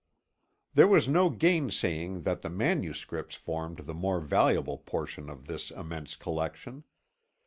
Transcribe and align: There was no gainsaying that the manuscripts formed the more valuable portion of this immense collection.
There 0.73 0.87
was 0.87 1.07
no 1.07 1.29
gainsaying 1.29 2.23
that 2.23 2.41
the 2.41 2.49
manuscripts 2.49 3.35
formed 3.35 3.81
the 3.81 3.93
more 3.93 4.19
valuable 4.19 4.79
portion 4.79 5.29
of 5.29 5.45
this 5.45 5.69
immense 5.69 6.15
collection. 6.15 6.85